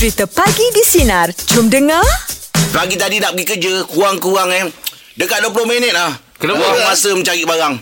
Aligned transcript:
Cerita 0.00 0.24
Pagi 0.24 0.64
di 0.72 0.80
Sinar. 0.80 1.28
Jom 1.52 1.68
dengar. 1.68 2.00
Pagi 2.72 2.96
tadi 2.96 3.20
nak 3.20 3.36
pergi 3.36 3.52
kerja 3.52 3.84
Kurang-kurang 3.84 4.48
eh 4.48 4.64
Dekat 5.12 5.44
20 5.44 5.68
minit 5.68 5.92
lah 5.92 6.16
Kenapa? 6.40 6.56
Buang 6.56 6.88
masa 6.88 7.12
mencari 7.12 7.44
barang 7.44 7.74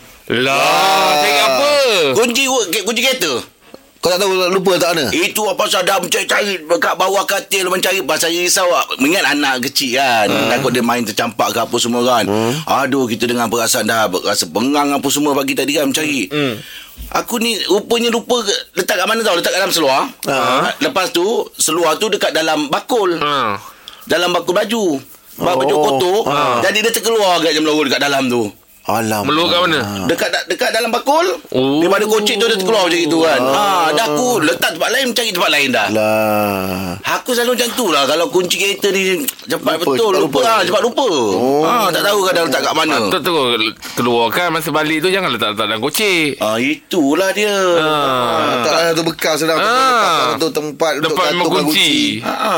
Lah, 0.43 1.15
cari 1.15 1.39
apa? 1.39 1.71
Kunci 2.19 2.51
kunci 2.83 3.01
kereta 3.07 3.39
Kau 3.99 4.15
tak 4.15 4.23
tahu 4.23 4.31
lupa 4.55 4.79
tak 4.79 4.95
mana? 4.95 5.11
Itu 5.11 5.43
apa 5.51 5.67
pasal 5.67 5.83
dah 5.83 5.99
mencari-cari 5.99 6.63
Dekat 6.63 6.95
bawah 6.95 7.27
katil 7.27 7.67
mencari 7.67 7.99
Pasal 8.07 8.31
risau 8.31 8.71
Mengingat 9.03 9.35
anak 9.35 9.67
kecil 9.67 9.99
kan 9.99 10.31
hmm. 10.31 10.55
Takut 10.55 10.71
dia 10.71 10.87
main 10.87 11.03
tercampak 11.03 11.51
ke 11.51 11.59
apa 11.59 11.77
semua 11.77 12.07
kan 12.07 12.23
hmm. 12.23 12.63
Aduh 12.65 13.11
kita 13.11 13.27
dengan 13.27 13.51
perasaan 13.51 13.91
dah 13.91 14.07
Rasa 14.23 14.47
bengang 14.47 14.95
apa 14.95 15.09
semua 15.11 15.35
pagi 15.35 15.59
tadi 15.59 15.75
kan 15.75 15.91
Mencari 15.91 16.31
hmm. 16.31 16.55
Aku 17.11 17.43
ni 17.43 17.59
rupanya 17.67 18.07
lupa 18.09 18.39
Letak 18.79 19.03
kat 19.03 19.07
mana 19.11 19.27
tau 19.27 19.35
Letak 19.35 19.51
kat 19.51 19.61
dalam 19.67 19.75
seluar 19.75 20.07
ha. 20.31 20.71
Lepas 20.79 21.11
tu 21.11 21.27
Seluar 21.59 21.99
tu 21.99 22.07
dekat 22.07 22.31
dalam 22.31 22.71
bakul 22.71 23.19
Ha. 23.19 23.59
Dalam 24.07 24.31
bakul 24.31 24.55
baju 24.55 24.85
Bak 25.39 25.55
baju 25.59 25.75
Oh. 25.75 25.83
kotor 25.83 26.19
Ha. 26.27 26.63
Jadi 26.63 26.87
dia 26.87 26.95
terkeluar 26.95 27.43
kat 27.43 27.51
jam 27.51 27.67
lorong 27.67 27.91
dekat 27.91 27.99
dalam 28.01 28.31
tu 28.31 28.47
Alam. 28.89 29.23
Meluk 29.23 29.47
kat 29.47 29.61
mana? 29.63 29.81
Dekat 30.09 30.29
dekat 30.49 30.71
dalam 30.73 30.89
bakul 30.89 31.29
Oh. 31.51 31.81
Daripada 31.81 32.05
kocik 32.05 32.37
tu 32.37 32.45
dia 32.45 32.57
terkeluar 32.57 32.85
macam 32.85 33.01
itu 33.01 33.19
kan 33.19 33.41
ha, 33.41 33.89
Dah 33.91 34.05
aku 34.07 34.41
letak 34.41 34.71
tempat 34.71 34.91
lain 34.91 35.07
Cari 35.11 35.31
tempat 35.31 35.51
lain 35.51 35.69
dah 35.71 35.89
Lah. 35.91 36.93
Aku 37.17 37.33
selalu 37.33 37.57
macam 37.57 37.69
tu 37.73 37.87
lah 37.89 38.05
Kalau 38.05 38.29
kunci 38.29 38.57
kereta 38.57 38.89
ni 38.89 39.25
Cepat 39.43 39.77
Lupa, 39.77 39.85
betul 39.87 40.11
cepat 40.11 40.21
Lupa, 40.21 40.21
lupa. 40.21 40.39
lah 40.43 40.59
Cepat 40.63 40.83
lupa 40.83 41.07
oh. 41.09 41.63
ha, 41.63 41.89
Tak 41.89 42.03
tahu 42.03 42.19
kadang 42.23 42.45
letak 42.47 42.61
kat 42.63 42.75
mana 42.75 42.97
Patut 43.03 43.21
tu 43.23 43.33
keluarkan 43.95 44.49
masa 44.51 44.69
balik 44.71 44.99
tu 45.01 45.09
jangan 45.09 45.29
letak-letak 45.29 45.67
dalam 45.67 45.81
kocik. 45.81 46.37
Ah 46.39 46.57
Itulah 46.57 47.31
dia 47.31 47.57
Ha. 47.79 47.91
Tak 48.63 48.73
ada 48.75 48.91
tu 48.93 49.03
bekas 49.03 49.37
sedang 49.39 49.59
Ah. 49.59 49.65
letak 50.31 50.39
tu 50.39 50.49
tempat 50.55 50.93
untuk 50.97 51.11
Tempat 51.11 51.25
gantung 51.29 51.53
kunci. 51.65 51.93
ha. 52.21 52.55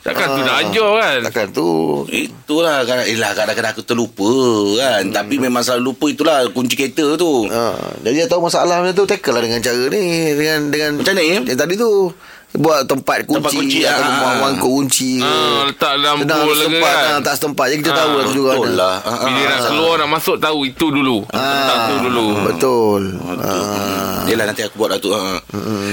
Takkan 0.00 0.26
tu 0.30 0.40
nak 0.40 0.56
ajar 0.60 0.90
kan? 0.96 1.16
Takkan 1.24 1.46
tu. 1.50 1.68
Itulah 2.08 2.82
kadang-kadang 2.82 3.70
aku 3.70 3.82
terlupa 3.82 4.32
kan 4.76 5.02
hmm. 5.02 5.12
Tapi 5.12 5.34
memang 5.36 5.62
selalu 5.70 5.82
lupa 5.86 6.06
itulah 6.08 6.38
Kunci 6.50 6.74
kereta 6.74 7.14
tu 7.14 7.46
Ha, 7.46 7.62
jadi 8.02 8.14
dia 8.16 8.26
tahu 8.26 8.42
masalah 8.42 8.82
macam 8.82 8.92
tu 8.92 9.06
tackle 9.06 9.32
lah 9.32 9.42
dengan 9.42 9.58
cara 9.58 9.82
ni 9.86 10.02
dengan 10.34 10.58
dengan 10.66 10.90
Macam 10.98 11.14
ni? 11.14 11.26
Yang 11.44 11.56
tadi 11.56 11.74
tu 11.74 12.10
buat 12.50 12.82
tempat 12.82 13.22
kunci, 13.24 13.38
Tempat 13.38 13.52
kunci, 13.54 13.78
atau 13.80 14.02
ah, 14.02 14.10
buang 14.10 14.26
ah. 14.28 14.40
mangkuk 14.42 14.72
kunci. 14.74 15.22
Ha, 15.22 15.30
letak 15.70 15.92
dalam 15.96 16.16
Sedang 16.18 16.38
bowl 16.40 16.50
lagi 16.50 16.58
setempat 16.66 16.90
kan? 16.92 17.06
ah, 17.06 17.18
tak 17.22 17.34
setempat 17.38 17.64
jadi 17.64 17.78
kita 17.78 17.90
Ah, 17.90 17.96
tahu 17.96 18.10
lah 18.10 18.24
tu 18.24 18.32
juga. 18.34 18.50
Betul 18.50 18.66
ada. 18.66 18.74
lah 18.74 18.94
ha, 18.98 19.10
Bila 19.22 19.38
ha. 19.38 19.46
nak 19.46 19.60
keluar 19.64 19.94
nak 19.96 20.08
masuk 20.10 20.36
tahu 20.36 20.58
itu 20.64 20.86
dulu. 20.90 21.16
Letak 21.30 21.78
tu 21.78 21.94
dulu. 22.02 22.26
Betul. 22.44 23.02
Ah. 23.40 24.26
Yelah 24.26 24.44
nanti 24.44 24.62
aku 24.62 24.74
buat 24.76 24.90
lah 24.90 24.98
tu 24.98 25.10
ha. 25.10 25.38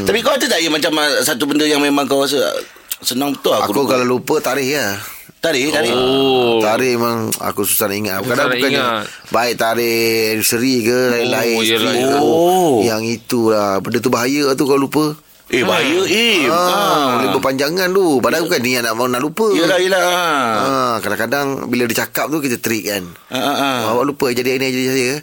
Tapi 0.01 0.17
kau 0.19 0.33
ada 0.33 0.45
tak 0.47 0.57
ya 0.57 0.67
Macam 0.67 0.91
ah, 0.97 1.21
satu 1.21 1.45
benda 1.45 1.61
yang 1.63 1.77
memang 1.77 2.03
kau 2.03 2.25
rasa 2.25 2.41
Senang 2.97 3.29
betul 3.31 3.53
aku, 3.53 3.69
Aku 3.71 3.81
kalau 3.85 4.05
lupa 4.07 4.41
tarikh 4.41 4.73
lah. 4.73 4.97
Tarik 5.37 5.69
tarik 5.69 5.93
Oh. 5.93 6.57
Tarikh 6.59 6.97
memang 6.97 7.29
aku 7.37 7.61
susah 7.61 7.85
nak 7.85 7.97
ingat. 7.97 8.19
Kadang 8.25 8.57
ingat. 8.57 9.05
baik 9.29 9.53
tarikh 9.55 10.33
anniversary 10.33 10.81
ke 10.81 10.99
lain-lain. 11.13 11.57
yelah, 11.61 11.93
yelah. 11.93 12.21
Oh. 12.21 12.81
Yang 12.81 13.21
itulah. 13.21 13.77
Benda 13.79 14.01
tu 14.01 14.09
bahaya 14.09 14.51
tu 14.53 14.65
kalau 14.65 14.89
lupa. 14.89 15.13
Eh 15.47 15.63
bahaya 15.63 16.03
eh 16.03 16.51
Ah, 16.51 17.15
boleh 17.15 17.29
berpanjangan 17.31 17.87
tu. 17.87 18.19
Padahal 18.19 18.43
bukan 18.49 18.59
niat 18.59 18.81
nak, 18.83 18.99
nak 18.99 19.21
lupa. 19.23 19.47
Yelah 19.47 19.79
yelah 19.79 20.03
Ah, 20.59 20.95
kadang-kadang 20.99 21.71
bila 21.71 21.87
dia 21.87 22.03
cakap 22.03 22.27
tu 22.27 22.43
kita 22.43 22.59
trick 22.59 22.83
kan. 22.83 23.03
ha, 23.31 23.39
ha, 23.39 23.53
ha. 23.55 23.69
Awak 23.95 24.03
lupa 24.03 24.27
jadi 24.29 24.59
ini 24.59 24.67
jadi 24.67 24.87
saya. 24.91 25.13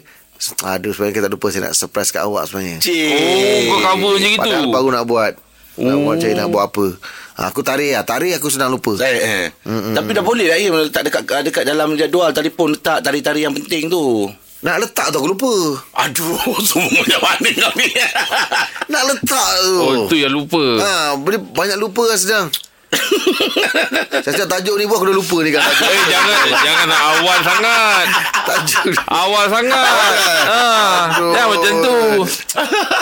Aduh 0.75 0.91
sebenarnya 0.91 1.15
kita 1.15 1.27
lupa 1.29 1.47
saya 1.47 1.69
nak 1.69 1.75
surprise 1.77 2.09
kat 2.09 2.25
awak 2.25 2.49
sebenarnya. 2.49 2.81
Cik 2.81 3.05
Oh, 3.05 3.59
kau 3.69 3.79
cover 3.83 4.11
macam 4.17 4.31
itu. 4.31 4.39
Padahal 4.41 4.65
baru 4.67 4.89
nak 4.91 5.05
buat. 5.05 5.33
Nak 5.75 5.97
buat 5.99 6.15
cari 6.17 6.33
nak 6.33 6.49
buat 6.49 6.63
apa. 6.71 6.85
Aku 7.35 7.59
tarik 7.67 7.91
lah. 7.91 8.07
Tarik 8.07 8.39
aku 8.39 8.47
senang 8.47 8.71
lupa. 8.71 8.95
Eh, 9.03 9.19
eh. 9.19 9.45
Tapi 9.67 10.09
dah 10.15 10.23
boleh 10.23 10.47
lah 10.47 10.55
ya 10.55 10.71
letak 10.71 11.03
dekat 11.11 11.43
dekat 11.43 11.63
dalam 11.67 11.99
jadual 11.99 12.31
telefon 12.31 12.79
letak 12.79 13.03
tari-tari 13.03 13.43
yang 13.43 13.51
penting 13.51 13.91
tu. 13.91 14.31
Nak 14.63 14.81
letak 14.81 15.11
tu 15.11 15.19
aku 15.19 15.29
lupa. 15.35 15.53
Aduh, 15.99 16.39
semua 16.67 16.89
macam 16.89 17.21
mana 17.21 17.49
kau 17.53 17.73
ni? 17.75 17.87
Nak 18.87 19.03
letak 19.11 19.49
tu. 19.61 19.75
Oh, 19.77 19.93
itu 20.07 20.15
yang 20.15 20.33
lupa. 20.33 20.63
Ha, 20.79 21.19
boleh 21.19 21.37
banyak 21.37 21.77
lupa 21.77 22.07
lah 22.07 22.17
sedang. 22.17 22.47
saya 24.23 24.33
cakap 24.33 24.49
tajuk 24.51 24.75
ni 24.75 24.85
pun 24.85 24.95
aku 24.95 25.05
dah 25.07 25.15
lupa 25.15 25.37
ni 25.41 25.49
kan. 25.49 25.61
Tajuk, 25.61 25.85
Eh, 25.85 26.03
jangan 26.07 26.45
jangan 26.59 26.85
nak 26.87 27.01
awal 27.13 27.37
sangat. 27.41 28.05
tajuk 28.43 28.83
ni. 28.85 28.95
Awal 29.05 29.45
sangat. 29.47 30.13
Ha, 30.45 30.61
jangan 31.13 31.47
macam 31.49 31.73
tu. 31.77 31.97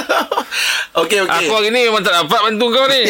okey 1.03 1.19
okey. 1.23 1.45
Aku 1.45 1.53
hari 1.53 1.69
ni 1.69 1.81
memang 1.83 2.01
tak 2.01 2.13
dapat 2.15 2.39
bantu 2.43 2.65
kau 2.69 2.85
ni. 2.85 3.01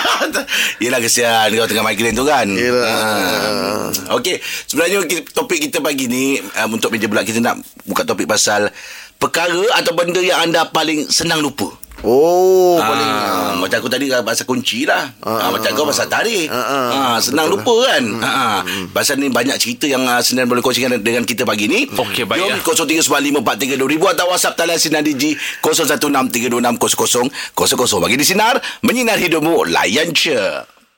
Yelah 0.82 1.00
kesian 1.00 1.50
kau 1.50 1.66
tengah 1.66 1.82
migraine 1.82 2.14
tu 2.14 2.24
kan. 2.24 2.46
Yelah. 2.46 2.84
Ha. 2.86 4.16
Okey, 4.16 4.36
sebenarnya 4.66 5.02
topik 5.30 5.58
kita 5.60 5.80
pagi 5.80 6.06
ni 6.06 6.38
um, 6.38 6.76
untuk 6.76 6.90
meja 6.90 7.06
bulat 7.06 7.24
kita 7.24 7.40
nak 7.40 7.58
buka 7.84 8.04
topik 8.04 8.26
pasal 8.26 8.70
perkara 9.16 9.76
atau 9.76 9.92
benda 9.92 10.18
yang 10.18 10.40
anda 10.42 10.64
paling 10.66 11.06
senang 11.06 11.40
lupa. 11.40 11.68
Oh, 12.00 12.80
Ah, 12.80 12.88
paling. 12.88 13.10
macam 13.60 13.76
aku 13.76 13.88
tadi 13.88 14.08
kan 14.08 14.24
pasal 14.24 14.48
kunci 14.48 14.88
lah. 14.88 15.12
Ah, 15.20 15.52
macam 15.52 15.68
kau 15.70 15.84
pasal 15.84 16.08
tarik. 16.08 16.48
Ah, 16.48 16.56
ah. 16.56 16.88
Ah, 16.90 17.18
senang 17.20 17.46
lupa 17.46 17.76
kan. 17.86 18.04
Ah, 18.20 18.64
pasal 18.88 19.16
ni 19.16 19.28
banyak 19.28 19.52
cerita 19.56 19.84
yang 19.84 20.00
uh, 20.02 20.16
Sinan 20.20 20.48
boleh 20.48 20.60
kongsikan 20.60 20.96
dengan 20.96 21.22
kita 21.22 21.44
pagi 21.44 21.68
ni. 21.68 21.84
Okey, 21.86 22.24
baik, 22.24 22.64
Jom 22.64 22.88
0395432000 22.88 23.44
atau 24.10 24.26
WhatsApp 24.28 24.56
talian 24.56 24.80
Sinar 24.80 25.04
Digi 25.04 25.36
0163260000. 25.60 27.28
Bagi 28.00 28.16
di 28.16 28.24
Sinar, 28.24 28.56
menyinar 28.80 29.20
hidupmu, 29.20 29.68
layan 29.68 30.08
je. 30.10 30.40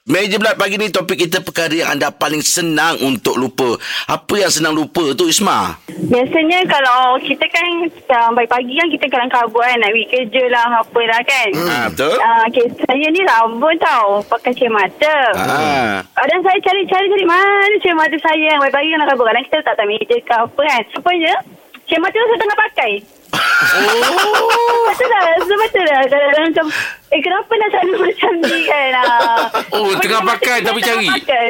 Meja 0.03 0.35
Bulat 0.35 0.59
pagi 0.59 0.75
ni 0.83 0.91
topik 0.91 1.15
kita 1.15 1.47
perkara 1.47 1.71
yang 1.71 1.95
anda 1.95 2.11
paling 2.11 2.43
senang 2.43 2.99
untuk 3.07 3.39
lupa. 3.39 3.79
Apa 4.11 4.35
yang 4.35 4.51
senang 4.51 4.75
lupa 4.75 5.15
tu 5.15 5.31
Isma? 5.31 5.79
Biasanya 5.87 6.67
kalau 6.67 7.23
kita 7.23 7.47
kan 7.47 7.87
uh, 7.87 8.35
pagi-pagi 8.35 8.83
kan 8.83 8.91
kita 8.91 9.07
kelang 9.07 9.31
kabut 9.31 9.63
kan 9.63 9.79
nak 9.79 9.95
pergi 9.95 10.07
kerja 10.11 10.43
lah 10.51 10.83
apa 10.83 11.01
lah 11.07 11.21
kan. 11.23 11.49
Hmm. 11.55 11.69
Ha, 11.71 11.77
betul? 11.95 12.19
Uh, 12.19 12.43
okay, 12.51 12.67
saya 12.83 13.07
ni 13.15 13.23
rambut 13.23 13.79
tau 13.79 14.19
pakai 14.27 14.51
cermata. 14.59 15.17
Ah. 15.39 16.03
Kadang 16.19 16.51
saya 16.51 16.59
cari-cari 16.59 17.07
cari 17.07 17.23
mana 17.23 17.77
cermata 17.79 18.19
saya 18.19 18.59
yang 18.59 18.63
pagi-pagi 18.67 18.91
kelang 18.99 19.07
kabut. 19.07 19.27
Kadang 19.31 19.45
kita 19.47 19.57
letak 19.63 19.75
atas 19.79 19.87
meja 19.87 20.17
ke 20.19 20.35
apa 20.35 20.61
kan. 20.67 20.83
Rupanya 20.99 21.35
cermata 21.87 22.17
tu 22.19 22.27
saya 22.27 22.41
tengah 22.43 22.59
pakai. 22.59 22.93
Oh. 23.33 24.89
betul 24.89 25.09
tak? 25.09 25.25
Betul 25.41 25.85
tak? 25.85 26.01
Kadang-kadang 26.07 26.45
macam 26.53 26.67
Eh 27.09 27.21
kenapa 27.21 27.53
nak 27.57 27.69
selalu 27.73 27.95
macam 28.07 28.33
ni 28.41 28.59
kan 28.65 28.93
ah. 28.97 29.41
Oh, 29.73 29.93
tengah 29.97 30.21
pakai 30.25 30.61
tapi 30.61 30.79
tengah 30.81 31.01
cari. 31.01 31.09
pakai. 31.21 31.47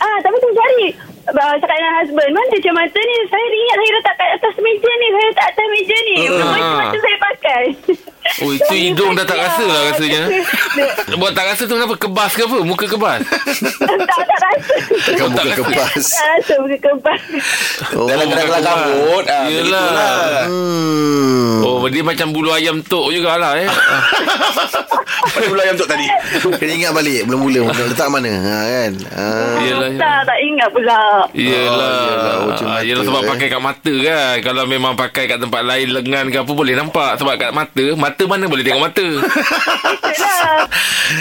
Ah, 0.00 0.16
tapi 0.20 0.36
tu 0.40 0.48
cari. 0.50 0.86
Uh, 1.24 1.56
cakap 1.56 1.72
dengan 1.72 1.92
husband 2.04 2.36
Mana 2.36 2.56
cermata 2.60 3.00
ni 3.00 3.16
Saya 3.32 3.44
ingat 3.48 3.76
saya 3.80 3.90
letak 3.96 4.14
kat 4.20 4.28
atas 4.36 4.54
meja 4.60 4.90
ni 4.92 5.06
Saya 5.08 5.24
letak 5.24 5.46
atas 5.48 5.66
meja 5.72 5.96
ni. 6.04 6.16
Rupanya 6.28 6.60
cermata 6.60 6.96
saya 7.00 7.16
pakai 7.16 7.62
Oh, 8.36 8.50
itu 8.50 8.66
hidung 8.72 9.12
dah 9.12 9.22
tak 9.22 9.36
rasa 9.36 9.62
lah 9.62 9.80
rasanya. 9.88 10.26
Buat 11.20 11.32
tak 11.32 11.46
rasa 11.46 11.62
tu 11.62 11.72
kenapa? 11.72 11.94
Kebas 11.94 12.32
ke 12.32 12.42
apa? 12.42 12.56
Muka 12.60 12.86
kebas? 12.88 13.22
tak, 13.78 13.94
tak 14.00 14.26
rasa 14.40 14.74
tak 15.30 15.44
rasa. 15.44 15.54
kepas. 15.56 16.02
Tak 16.08 16.26
rasa 16.32 16.52
muka 16.58 16.78
kebas 16.80 17.20
Oh, 17.92 18.06
Dalam 18.06 18.26
kelang 18.26 18.48
kemas. 18.48 18.64
kabut. 18.64 19.24
Ah, 19.24 19.44
Yelah. 19.44 19.86
begitulah. 19.86 20.44
Hmm. 20.44 21.13
Dia 21.94 22.02
macam 22.02 22.34
bulu 22.34 22.50
ayam 22.50 22.82
tok 22.82 23.14
jugalah 23.14 23.54
eh. 23.54 23.70
Pada 25.34 25.46
bulu 25.46 25.60
ayam 25.62 25.74
tu 25.74 25.86
tadi. 25.86 26.06
Kena 26.58 26.72
ingat 26.74 26.92
balik 26.92 27.22
Mula-mula 27.24 27.70
Nak 27.70 27.86
letak 27.86 28.08
mana 28.10 28.32
ha, 28.34 28.58
kan 28.66 28.92
ha. 29.14 29.26
Yelah. 29.62 29.88
Tak, 29.94 30.18
tak 30.26 30.38
ingat 30.42 30.68
pula 30.68 31.00
Yelah. 31.30 31.94
Oh, 31.94 32.02
yelah. 32.02 32.34
Oh, 32.42 32.52
Ah, 32.64 32.80
yelah 32.82 33.04
sebab 33.04 33.22
eh. 33.22 33.28
pakai 33.30 33.46
kat 33.46 33.62
mata 33.62 33.94
kan. 33.94 34.34
Kalau 34.42 34.64
memang 34.66 34.92
pakai 34.94 35.24
kat 35.26 35.38
tempat 35.38 35.62
lain 35.62 35.88
lengan 35.92 36.26
ke 36.28 36.38
apa 36.40 36.52
boleh 36.52 36.74
nampak 36.74 37.14
sebab 37.16 37.34
kat 37.36 37.50
mata, 37.54 37.84
mata 37.94 38.22
mana 38.26 38.44
boleh 38.46 38.64
tengok 38.66 38.82
mata. 38.82 39.06
Itulah 39.06 40.66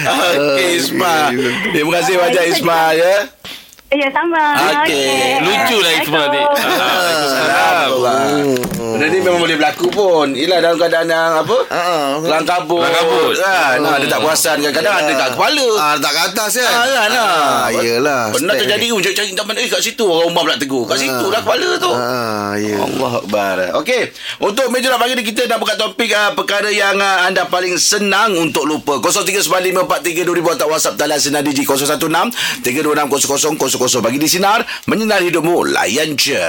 Okey 0.34 0.80
Isma. 0.80 1.30
Terima 1.70 1.92
kasih 2.00 2.14
banyak 2.18 2.44
Isma 2.50 2.80
ya. 2.96 3.16
Ya 3.94 4.10
sama 4.10 4.42
Okey. 4.82 5.38
Lucu 5.44 5.78
lah 5.78 5.92
Isma 6.02 6.22
ni. 6.28 6.42
Ni 9.04 9.20
memang 9.20 9.44
boleh 9.44 9.60
berlaku 9.60 9.92
pun. 9.92 10.32
Yelah 10.32 10.64
dalam 10.64 10.80
keadaan 10.80 11.12
yang 11.12 11.44
apa? 11.44 11.58
Ha, 11.68 12.24
Kelang 12.24 12.48
kabut. 12.48 12.80
Kelang 12.80 12.96
kabut. 12.96 13.36
Kan. 13.36 13.78
Ha, 13.84 14.00
dia 14.00 14.08
tak 14.08 14.20
perasan. 14.24 14.56
Kadang-kadang 14.64 14.96
ada 14.96 15.12
kat 15.12 15.30
kepala. 15.36 15.68
Ah, 15.76 15.92
letak 16.00 16.12
kat 16.16 16.24
atas 16.32 16.52
kan? 16.56 16.72
Ha, 16.72 16.82
kan, 16.88 17.10
ha. 17.12 17.28
Ah, 17.28 17.68
yelah. 17.84 18.22
Pernah 18.32 18.56
terjadi 18.56 18.86
pun 18.96 19.02
cari-cari 19.04 19.30
tak 19.36 19.46
mana. 19.46 19.60
Eh, 19.60 19.68
kat 19.68 19.82
situ 19.84 20.06
orang 20.08 20.32
rumah 20.32 20.42
pula 20.48 20.56
tegur. 20.56 20.84
Kat 20.88 20.98
situ 21.04 21.26
lah 21.28 21.42
kepala 21.44 21.70
tu. 21.84 21.92
Ah, 21.92 22.54
ya. 22.56 22.78
Allah 22.80 23.12
Akbar. 23.20 23.58
Okey. 23.84 24.02
Untuk 24.40 24.72
meja 24.72 24.88
nak 24.88 25.04
pagi 25.04 25.20
ni 25.20 25.24
kita 25.28 25.52
nak 25.52 25.60
buka 25.60 25.76
topik 25.76 26.12
uh, 26.16 26.32
perkara 26.40 26.72
yang 26.72 26.96
uh, 26.96 27.28
anda 27.28 27.44
paling 27.52 27.76
senang 27.76 28.40
untuk 28.40 28.64
lupa. 28.64 29.04
0395432000 29.04 30.56
atau 30.56 30.68
WhatsApp 30.72 30.96
talian 30.96 31.20
Sinar 31.20 31.44
Digi 31.44 31.68
016 31.68 32.64
3260000. 32.64 34.00
Bagi 34.00 34.20
di 34.22 34.30
Sinar, 34.32 34.64
menyinar 34.88 35.20
hidupmu. 35.20 35.76
Layan 35.76 36.16
je. 36.16 36.40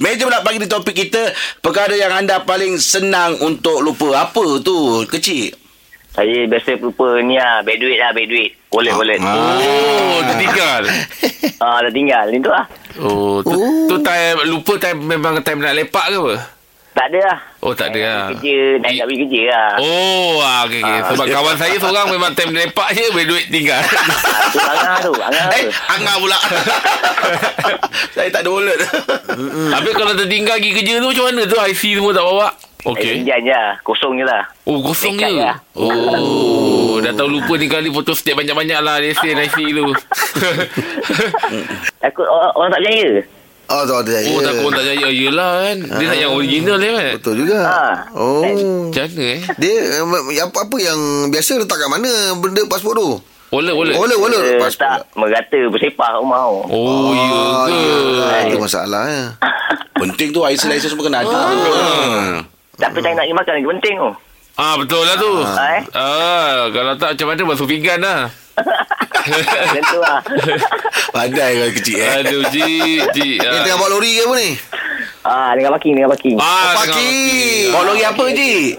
Meja 0.00 0.24
pula 0.24 0.40
pagi 0.40 0.56
ni 0.56 0.64
topik 0.64 0.96
kita 0.96 1.36
perkara 1.60 1.92
yang 1.92 2.16
anda 2.16 2.40
paling 2.48 2.80
senang 2.80 3.36
untuk 3.44 3.84
lupa. 3.84 4.24
Apa 4.24 4.56
tu? 4.64 5.04
Kecil. 5.04 5.52
Saya 6.16 6.48
biasa 6.48 6.80
lupa 6.80 7.20
ni 7.20 7.36
lah. 7.36 7.60
Baik 7.60 7.76
duit 7.76 8.00
lah, 8.00 8.08
baik 8.16 8.24
duit. 8.24 8.50
Wallet, 8.72 8.96
wallet. 8.96 9.20
Oh, 9.20 10.24
tertinggal. 10.24 10.82
Ah, 11.60 11.84
dah 11.84 11.92
tinggal. 11.92 12.24
Ni 12.32 12.40
tu 12.40 12.48
lah. 12.48 12.64
Oh, 13.04 13.44
tu, 13.44 13.52
tu 13.84 14.00
time 14.00 14.48
lupa 14.48 14.80
time 14.80 14.96
memang 14.96 15.44
time 15.44 15.60
nak 15.60 15.76
lepak 15.76 16.08
ke 16.08 16.16
apa? 16.16 16.34
Tak 16.92 17.08
ada 17.08 17.20
lah. 17.24 17.38
Oh, 17.58 17.72
tak 17.72 17.88
ada 17.88 18.00
lah. 18.00 18.24
Kerja, 18.36 18.58
naik 18.78 19.00
pergi 19.00 19.18
kerja 19.24 19.42
lah. 19.48 19.70
Oh, 19.80 20.38
ah, 20.38 20.68
okay, 20.68 20.84
okay. 20.84 21.00
Sebab 21.08 21.26
kawan 21.26 21.56
saya 21.56 21.76
seorang 21.76 22.06
memang 22.08 22.36
time 22.36 22.52
lepak 22.52 22.88
je 22.92 23.08
duit 23.24 23.48
tinggal. 23.48 23.80
Ah, 23.80 23.88
tu 24.46 24.60
Angah 24.60 24.96
tu. 25.00 25.12
Angah 25.14 25.46
Eh, 25.50 25.62
tu. 25.62 25.70
Angah 25.88 26.16
pula. 26.18 26.38
Saya 28.14 28.28
tak 28.28 28.44
ada 28.44 28.50
wallet. 28.50 28.76
Habis 29.72 29.92
kalau 29.94 30.12
tertinggal 30.12 30.60
pergi 30.60 30.70
kerja 30.74 30.92
tu 30.98 31.08
macam 31.08 31.24
mana 31.26 31.42
tu? 31.44 31.56
IC 31.56 31.82
semua 31.96 32.12
tak 32.12 32.24
bawa? 32.24 32.48
Okey. 32.84 33.22
Je 33.22 33.32
lah. 33.46 33.78
Kosong 33.80 34.18
je 34.18 34.24
lah. 34.26 34.42
Oh, 34.64 34.82
kosong 34.82 35.16
Dekat 35.16 35.30
je. 35.30 35.40
lah. 35.40 35.56
Oh, 35.72 37.00
dah 37.00 37.14
tahu 37.14 37.30
lupa 37.30 37.56
ni 37.56 37.66
kali 37.66 37.88
foto 37.88 38.12
step 38.12 38.36
banyak-banyak 38.36 38.78
lah 38.78 39.00
lesen 39.00 39.38
IC 39.38 39.56
tu. 39.72 39.86
Takut 42.02 42.26
orang, 42.26 42.52
orang 42.52 42.68
tak 42.68 42.80
percaya. 42.84 43.10
Oh 43.72 43.88
tak 43.88 44.04
ada 44.04 44.12
oh, 44.28 44.40
takut 44.44 44.68
orang 44.68 44.76
tak 44.76 44.84
jaya. 44.84 45.08
Yelah 45.08 45.52
kan. 45.64 45.76
Dia 45.96 46.06
nak 46.12 46.18
yang 46.20 46.32
original 46.36 46.76
dia 46.76 46.90
kan. 46.92 47.14
Betul 47.16 47.34
juga 47.40 47.58
Ha. 47.64 47.80
Oh 48.12 48.44
Macam 48.44 49.04
mana 49.08 49.24
eh? 49.24 49.40
Dia 49.56 49.74
eh, 50.04 50.44
apa, 50.44 50.58
apa 50.68 50.76
yang 50.76 50.98
Biasa 51.32 51.56
letak 51.56 51.80
kat 51.80 51.88
mana 51.88 52.36
Benda 52.36 52.68
pasport 52.68 53.00
tu 53.00 53.16
Wallet, 53.52 53.72
wallet. 53.76 53.96
Wallet 53.96 54.18
wallet 54.20 54.40
Dia 54.40 54.60
Pasport 54.60 54.80
tak 54.80 54.96
merata 55.12 55.60
bersepah 55.68 56.08
rumah 56.16 56.40
tu. 56.48 56.72
Oh, 56.72 57.12
ya 57.12 57.28
ke? 57.68 57.80
Ah, 58.24 58.40
Itu 58.48 58.56
masalah 58.56 59.04
ya. 59.04 59.24
Penting 60.00 60.32
tu 60.32 60.40
isolation 60.48 60.88
semua 60.88 61.04
kena 61.04 61.20
ada. 61.20 61.36
Ah. 61.36 62.32
Tapi 62.80 62.98
tak 63.04 63.12
nak 63.12 63.28
pergi 63.28 63.36
makan 63.36 63.52
lagi 63.60 63.68
penting 63.76 63.94
tu. 64.00 64.10
Ah, 64.52 64.76
betul 64.76 65.00
lah 65.00 65.16
tu. 65.16 65.32
Ah, 65.40 65.68
eh? 65.72 65.82
Ah, 65.92 66.56
kalau 66.68 66.92
tak 66.94 67.16
macam 67.16 67.26
mana 67.32 67.42
basuh 67.48 67.64
pinggan 67.64 67.98
lah. 67.98 68.28
Macam 68.52 69.82
tu 69.82 69.98
lah. 69.98 70.20
Pandai 71.14 71.50
kau 71.56 71.70
kecil 71.72 71.96
eh. 71.96 72.10
Aduh, 72.20 72.42
Cik. 72.46 73.00
Cik. 73.10 73.38
Ni 73.38 73.48
Ah. 73.48 73.62
tengah 73.62 73.78
bawa 73.78 73.90
lori 73.90 74.12
ke 74.12 74.22
apa 74.22 74.34
ni 74.36 74.50
Ah, 75.22 75.54
dengan 75.54 75.70
parking, 75.70 75.94
dengan 75.94 76.10
parking. 76.10 76.34
Ah, 76.34 76.44
Oh, 76.44 76.70
parking. 76.76 77.70
Bawa 77.70 77.82
lori 77.86 78.02
apa 78.02 78.24
je? 78.28 78.74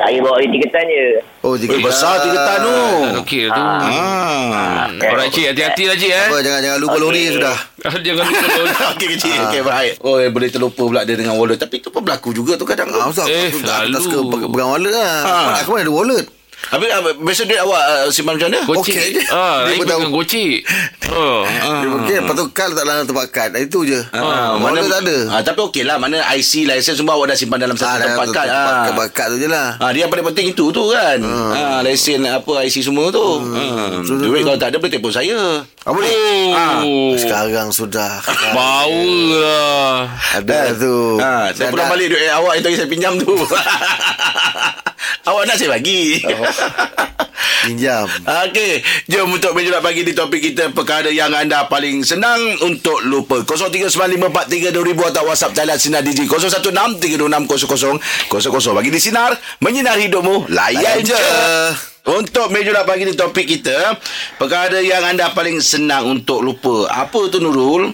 Saya 0.00 0.18
bawa 0.20 0.36
di 0.38 0.48
tiga 0.50 0.66
tan 0.70 0.84
je. 0.84 1.06
Oh 1.40 1.54
tiga 1.54 1.72
Eh, 1.72 1.80
besar 1.80 2.14
tiga 2.20 2.38
tan 2.40 2.58
tu. 2.60 2.76
Okey 3.20 3.40
lah 3.44 3.52
tu. 3.52 3.62
Ah. 3.62 4.86
Alright, 4.88 5.28
Cik. 5.28 5.50
Hati-hati 5.50 5.82
lah, 5.84 5.96
Cik. 5.96 6.10
Eh. 6.10 6.26
Apa 6.26 6.38
jangan 6.40 6.60
jangan 6.60 6.78
lupa 6.78 6.92
Okey. 6.92 7.04
lori 7.04 7.22
sudah 7.28 7.56
Jangan 8.00 8.22
lupa 8.22 8.46
dulu. 8.48 8.70
Okey 8.92 9.06
kecil. 9.10 9.34
Okey 9.44 9.60
baik. 9.62 9.92
Oh, 10.00 10.16
eh, 10.16 10.28
boleh 10.28 10.48
terlupa 10.48 10.82
pula 10.84 11.02
dia 11.02 11.14
dengan 11.14 11.34
wallet. 11.34 11.56
Tapi 11.56 11.78
tu 11.78 11.90
pun 11.90 12.00
berlaku 12.00 12.30
juga 12.32 12.54
tu 12.54 12.64
kadang. 12.64 12.86
Ah, 12.88 13.06
Ustaz, 13.06 13.26
Eh, 13.26 13.48
aku 13.48 13.58
tak, 13.60 13.78
selalu. 13.84 13.98
suka 14.00 14.18
pe- 14.24 14.48
pegang 14.48 14.70
wallet 14.70 14.92
lah. 14.92 15.14
Ha. 15.20 15.34
Aku 15.60 15.70
mana 15.70 15.82
ada 15.82 15.92
wallet? 15.92 16.26
Habis 16.70 16.88
ah, 16.88 17.02
biasa 17.12 17.42
duit 17.44 17.58
awak 17.58 17.82
uh, 17.82 18.08
simpan 18.08 18.34
macam 18.34 18.48
mana? 18.48 18.62
Gocik. 18.62 18.94
Okey 18.94 19.06
je. 19.12 19.22
Ah, 19.28 19.66
Dia 19.66 19.74
pun 19.74 19.86
tahu. 19.86 20.02
gocik. 20.12 20.58
Oh. 21.10 21.42
Dia 21.42 21.90
Okey, 21.90 22.16
lepas 22.22 22.38
tu 22.38 22.46
kad 22.54 22.70
letak 22.70 22.86
dalam 22.86 23.02
tempat 23.02 23.26
kad. 23.28 23.50
Itu 23.52 23.82
je. 23.82 23.98
Ah, 24.14 24.54
wallet 24.54 24.86
tak 24.86 25.02
ada. 25.02 25.18
Ah, 25.28 25.42
tapi 25.42 25.58
okey 25.64 25.82
lah. 25.82 25.98
Mana 25.98 26.22
IC, 26.30 26.62
license 26.64 26.94
semua 26.94 27.18
awak 27.18 27.26
dah 27.26 27.36
simpan 27.36 27.58
dalam 27.58 27.74
satu 27.74 27.90
Ah, 27.90 27.98
tempat 28.00 28.26
kad. 28.30 28.46
tempat 28.46 28.70
Ah. 28.70 28.84
tempat 28.86 29.06
kad 29.10 29.26
tu 29.26 29.36
je 29.36 29.48
lah. 29.50 29.74
Ah, 29.76 29.90
dia 29.90 30.06
yang 30.06 30.08
paling 30.08 30.22
penting 30.24 30.46
itu 30.48 30.70
tu 30.70 30.84
kan. 30.88 31.18
Ah, 31.50 31.82
lesen 31.82 32.22
apa 32.22 32.62
IC 32.62 32.86
semua 32.86 33.10
tu. 33.10 33.26
Ah, 33.42 33.98
duit 33.98 34.46
kalau 34.46 34.54
tak 34.54 34.70
ada 34.70 34.78
boleh 34.78 34.86
telefon 34.88 35.10
saya. 35.12 35.66
Apa 35.82 35.98
ni? 35.98 36.14
Oh. 36.54 37.10
Sekarang 37.18 37.74
sudah. 37.74 38.22
Power 38.54 39.10
lah. 39.34 40.14
Ada 40.36 40.78
tu. 40.78 41.18
Ah, 41.18 41.50
saya 41.50 41.74
pulang 41.74 41.90
dah- 41.90 41.92
balik 41.92 42.06
duit 42.08 42.30
awak 42.30 42.54
yang 42.54 42.64
tadi 42.64 42.76
saya 42.76 42.86
pinjam 42.86 43.18
tu. 43.18 43.34
awak 45.24 45.44
nak 45.44 45.56
saya 45.56 45.70
bagi. 45.70 46.20
Pinjam. 47.60 48.08
Okey, 48.44 48.80
jom 49.06 49.28
untuk 49.30 49.52
meja 49.52 49.76
pagi 49.78 50.00
di 50.00 50.12
topik 50.12 50.40
kita 50.42 50.70
perkara 50.70 51.08
yang 51.08 51.28
anda 51.30 51.64
paling 51.66 52.00
senang 52.00 52.40
untuk 52.62 53.00
lupa. 53.02 53.44
0395432000 53.44 54.72
atau 55.06 55.22
WhatsApp 55.24 55.52
talian 55.54 55.76
Sinar 55.76 56.00
DJ 56.00 56.24
0163260000. 56.24 57.92
Bagi 58.72 58.90
di 58.90 58.98
Sinar, 58.98 59.32
menyinar 59.58 59.96
hidupmu, 59.96 60.48
layan 60.48 60.80
Layan 60.80 60.98
je. 61.02 61.12
je. 61.12 61.20
Untuk 62.02 62.48
meja 62.48 62.80
pagi 62.82 63.04
di 63.04 63.12
topik 63.12 63.44
kita, 63.46 63.92
perkara 64.34 64.80
yang 64.80 65.04
anda 65.04 65.28
paling 65.30 65.60
senang 65.60 66.08
untuk 66.10 66.40
lupa. 66.40 66.88
Apa 66.88 67.28
tu 67.28 67.38
Nurul? 67.38 67.92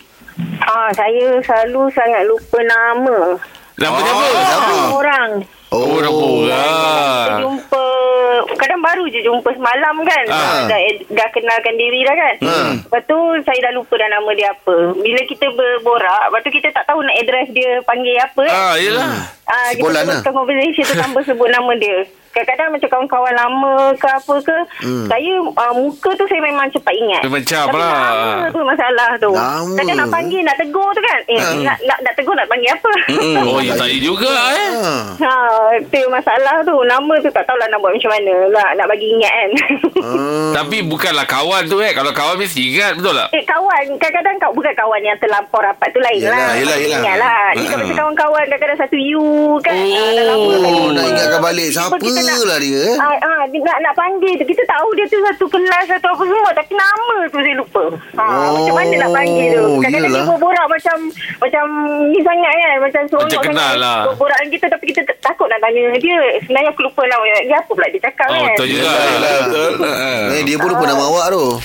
Ah, 0.61 0.95
saya 0.95 1.43
selalu 1.43 1.91
sangat 1.91 2.23
lupa 2.23 2.59
nama. 2.63 3.35
Nama 3.77 3.93
Oh. 3.93 4.01
siapa? 4.01 4.25
Ah, 4.71 4.89
orang. 4.95 5.31
Oh, 5.69 5.99
nama 5.99 6.15
Kita 6.15 6.23
orang. 6.39 7.41
jumpa 7.43 7.85
Kadang 8.57 8.79
baru 8.81 9.11
je 9.11 9.21
jumpa 9.37 9.51
semalam 9.53 9.95
kan 10.01 10.25
Ah. 10.29 10.65
dah, 10.67 10.81
dah 11.07 11.29
kenalkan 11.31 11.75
diri 11.75 12.01
dah 12.03 12.15
kan 12.15 12.35
Lepas 12.83 13.03
tu 13.05 13.17
saya 13.43 13.59
dah 13.61 13.73
lupa 13.73 13.95
dah 13.95 14.09
nama 14.09 14.31
dia 14.33 14.49
apa 14.49 14.75
Bila 14.95 15.21
kita 15.23 15.47
berborak 15.51 16.23
Lepas 16.27 16.41
tu 16.41 16.51
kita 16.51 16.69
tak 16.71 16.85
tahu 16.85 17.01
nak 17.01 17.17
address 17.17 17.49
dia 17.51 17.79
panggil 17.83 18.17
apa 18.17 18.41
kan 18.43 18.57
Ah, 18.57 18.75
yelah. 18.77 19.09
Ah, 19.45 19.71
kita 19.71 19.85
Sebulan 19.85 20.03
lah. 20.05 20.21
conversation 20.27 20.85
tu 20.85 20.95
tanpa 20.97 21.21
sebut 21.23 21.49
nama 21.49 21.73
dia. 21.77 21.99
Kadang-kadang 22.37 22.69
macam 22.77 22.89
kawan-kawan 22.93 23.33
lama 23.33 23.75
ke 23.97 24.09
apa 24.13 24.35
ke, 24.45 24.59
hmm. 24.85 25.07
saya 25.09 25.33
uh, 25.41 25.73
muka 25.73 26.13
tu 26.21 26.29
saya 26.29 26.45
memang 26.45 26.69
cepat 26.69 26.93
ingat. 26.93 27.23
Memang 27.25 27.45
cap 27.49 27.73
Tapi 27.73 27.81
lah. 27.81 27.97
nama 27.97 28.53
tu 28.53 28.61
masalah 28.61 29.11
tu. 29.17 29.33
Nama. 29.33 29.73
Kadang 29.81 29.97
nak 30.05 30.09
panggil, 30.13 30.43
nak 30.45 30.57
tegur 30.61 30.89
tu 30.93 31.01
kan. 31.01 31.21
Eh, 31.33 31.41
nak, 31.65 31.81
nak, 31.81 31.99
nak 32.05 32.13
tegur 32.13 32.37
nak 32.37 32.45
panggil 32.45 32.77
apa? 32.77 32.93
Oh, 33.41 33.65
ya 33.65 33.73
tak 33.73 33.89
juga 33.97 34.29
eh. 34.53 34.71
Ha. 35.17 35.33
tu 35.89 36.01
masalah 36.13 36.61
tu. 36.61 36.77
Nama 36.85 37.15
tu 37.25 37.31
tak 37.33 37.49
tahulah 37.49 37.73
nak 37.73 37.81
buat 37.81 37.97
macam 37.97 38.13
mana. 38.13 38.35
Nak, 38.53 38.71
nak 38.77 38.87
bagi 38.93 39.07
ingat 39.17 39.33
kan. 39.33 39.51
Hmm. 39.97 40.53
Tapi 40.53 40.85
bukanlah 40.85 41.25
kawan 41.25 41.65
tu 41.73 41.81
eh. 41.81 41.97
Kalau 41.97 42.13
kawan 42.13 42.37
mesti 42.37 42.77
ingat, 42.77 43.01
betul 43.01 43.17
tak? 43.17 43.33
Eh 43.33 43.43
kawan 43.49 43.85
Kadang-kadang 43.97 44.35
kau 44.37 44.53
bukan 44.53 44.75
kawan 44.77 45.01
yang 45.01 45.17
terlampau 45.17 45.61
rapat 45.65 45.89
tu 45.95 46.01
lain 46.05 46.21
Yelah, 46.21 46.37
lah 46.37 46.55
yelah, 46.61 46.77
yelah. 46.79 47.01
Ingat 47.01 47.17
lah 47.17 47.45
Ni 47.57 47.65
kalau 47.65 47.83
macam 47.87 47.97
kawan-kawan 47.97 48.45
Kadang-kadang 48.51 48.79
satu 48.85 48.97
you 48.99 49.25
kan 49.65 49.75
ah, 49.77 50.11
dah 50.13 50.25
lama 50.29 50.53
tak 50.53 50.71
Oh, 50.77 50.89
nak 50.93 51.05
ingatkan 51.09 51.41
balik 51.41 51.69
siapa 51.73 51.95
kita 51.97 52.21
nak- 52.29 52.47
lah 52.47 52.59
dia 52.59 52.79
eh? 52.85 52.97
Ah, 52.97 53.15
ah, 53.17 53.41
nak 53.47 53.77
nak 53.81 53.95
panggil 53.95 54.33
tu. 54.35 54.45
Kita 54.45 54.63
tahu 54.67 54.89
dia 54.93 55.07
tu 55.07 55.19
satu 55.23 55.45
kelas 55.47 55.85
satu 55.89 56.07
apa 56.09 56.23
semua 56.23 56.51
tapi 56.53 56.73
nama 56.73 57.17
tu 57.25 57.39
saya 57.39 57.55
lupa. 57.55 57.85
Ha, 58.15 58.25
Oh, 58.27 58.51
macam 58.57 58.75
mana 58.75 58.95
nak 58.99 59.11
panggil 59.13 59.47
tu? 59.53 59.65
Kadang-kadang 59.79 60.11
yelah. 60.11 60.21
dia 60.21 60.31
berborak 60.31 60.67
macam 60.67 60.97
macam 61.37 61.65
ni 62.09 62.21
sangat 62.21 62.53
kan, 62.53 62.75
macam 62.81 63.01
seronok 63.07 63.27
Macam 63.29 63.43
kenal 63.43 63.63
sangat. 63.63 63.77
lah. 63.79 63.99
Dengan 64.37 64.49
kita 64.53 64.67
tapi 64.69 64.85
kita 64.87 65.01
takut 65.27 65.47
nak 65.47 65.59
tanya 65.59 65.83
dia. 65.97 66.19
Sebenarnya 66.39 66.71
aku 66.71 66.83
lupa 66.85 67.03
nama 67.05 67.25
dia. 67.25 67.39
Dia 67.45 67.57
apa 67.57 67.69
pula 67.69 67.87
dia 67.89 68.01
cakap 68.01 68.27
Oh, 68.27 68.35
kan? 68.37 68.47
betul 68.49 68.67
juga. 68.69 68.87
Yelah, 68.87 69.35
betul. 69.43 69.71
Ah. 69.83 70.23
Eh, 70.31 70.43
dia 70.43 70.57
pun 70.57 70.69
lupa 70.69 70.85
nama 70.85 71.03
awak 71.05 71.27
tu. 71.29 71.45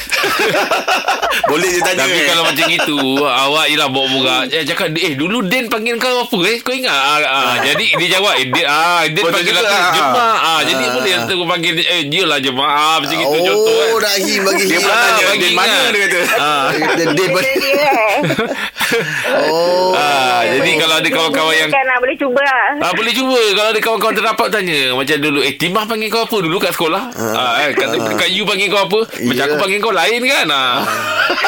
Boleh 1.44 1.70
je 1.70 1.82
tanya. 1.82 2.00
Tapi 2.02 2.16
eh. 2.16 2.26
kalau 2.26 2.44
macam 2.44 2.68
itu 2.70 2.98
Awak 3.20 3.66
ialah 3.68 3.90
bawa 3.90 4.08
borak 4.10 4.42
Eh 4.50 4.64
cakap 4.64 4.88
Eh 4.94 5.14
dulu 5.14 5.44
Dan 5.44 5.68
panggil 5.68 5.96
kau 5.98 6.24
apa 6.24 6.38
eh 6.46 6.58
Kau 6.60 6.72
ingat 6.72 6.94
ah, 6.94 7.20
ah, 7.20 7.54
Jadi 7.68 7.92
dia 7.94 8.08
jawab 8.14 8.36
eh, 8.36 8.48
dia, 8.48 8.66
ah, 8.66 9.02
Dia 9.06 9.20
Betul 9.20 9.34
panggil 9.34 9.54
aku 9.54 9.68
ah. 9.68 9.92
Jemaah 9.92 10.38
ah, 10.38 10.60
Jadi 10.62 10.84
boleh 10.88 11.12
Aku 11.18 11.44
panggil 11.46 11.72
dia, 11.74 11.86
Eh 11.90 12.02
dia 12.08 12.24
lah 12.24 12.40
jemaah 12.40 12.72
ah, 12.72 12.98
Macam 13.00 13.18
itu 13.18 13.38
contoh 13.42 13.74
kan 13.74 13.88
Oh, 13.90 13.98
dah 13.98 14.16
him 14.18 14.42
bagi 14.42 14.64
Dia 14.66 14.72
him. 14.72 14.82
pula 14.82 14.96
tanya 14.96 15.24
bagi 15.26 15.42
Din 15.42 15.54
mana 15.54 15.68
ingat. 15.68 15.90
dia 15.90 16.02
kata. 16.02 16.20
ah. 16.38 16.66
Dia 16.70 17.06
dia 17.10 17.28
Dia, 17.28 17.28
dia, 17.58 17.74
eh. 17.82 18.16
Oh. 19.52 19.96
ah, 19.96 20.44
Jadi 20.46 20.70
kalau 20.78 20.96
ada 20.98 21.10
kawan-kawan 21.10 21.56
yang 21.58 21.72
Kan 21.72 21.86
lah, 21.86 21.98
boleh 21.98 22.16
cuba 22.18 22.42
lah. 22.42 22.64
Ah 22.82 22.92
boleh 22.92 23.14
cuba 23.14 23.40
kalau 23.54 23.70
ada 23.70 23.80
kawan-kawan 23.80 24.14
terdapat 24.14 24.48
tanya 24.50 24.80
macam 24.92 25.18
dulu 25.18 25.40
eh 25.40 25.54
Timah 25.54 25.84
panggil 25.84 26.08
kau 26.08 26.22
apa 26.22 26.38
dulu 26.38 26.58
kat 26.58 26.72
sekolah? 26.72 27.04
Ah, 27.14 27.62
eh 27.62 27.72
kat, 27.72 27.88
kat 28.16 28.30
you 28.30 28.44
panggil 28.44 28.68
kau 28.68 28.82
apa? 28.82 29.00
Macam 29.20 29.44
aku 29.44 29.52
Ya. 29.52 29.60
panggil 29.60 29.80
kau 29.80 29.92
lain 29.92 30.22
kan? 30.24 30.46
Ah. 30.48 30.82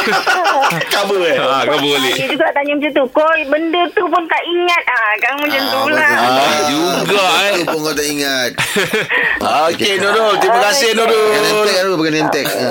Cover 0.90 1.20
eh. 1.24 1.38
ah 1.38 1.64
kau 1.64 1.80
boleh. 1.80 2.14
Dia 2.14 2.28
juga 2.28 2.48
tanya 2.52 2.74
macam 2.74 2.92
tu. 2.94 3.04
Kau 3.10 3.28
benda 3.46 3.82
tu 3.92 4.04
pun 4.06 4.24
tak 4.26 4.44
ingat. 4.44 4.84
Ah, 4.86 5.12
kan 5.18 5.34
macam 5.38 5.62
tu 5.64 5.82
lah. 5.90 6.12
Ah, 6.14 6.60
juga 6.68 7.22
eh. 7.44 7.54
Itu 7.56 7.66
pun 7.68 7.80
kau 7.82 7.94
tak 7.94 8.08
ingat. 8.08 8.52
Okey 9.66 9.94
Nurul, 9.98 10.34
terima 10.38 10.60
kasih 10.64 10.90
Nurul. 10.94 11.96
pakai 11.96 12.12
name 12.12 12.30
tag. 12.30 12.48
Ha. 12.48 12.68